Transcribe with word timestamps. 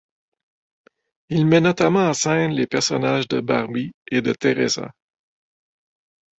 Il 1.29 1.45
met 1.45 1.61
notamment 1.61 2.07
en 2.09 2.15
scène 2.15 2.53
les 2.53 2.65
personnages 2.65 3.27
de 3.27 3.39
Barbie 3.39 3.91
et 4.09 4.23
de 4.23 4.33
Teresa. 4.33 4.91